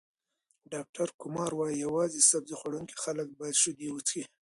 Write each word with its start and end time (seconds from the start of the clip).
ډاکټر 0.73 1.07
کمار 1.21 1.51
وايي، 1.55 1.75
یوازې 1.85 2.19
سبزۍ 2.29 2.55
خوړونکي 2.59 2.95
خلک 3.03 3.27
باید 3.39 3.59
شیدې 3.61 3.87
وڅښي. 3.91 4.23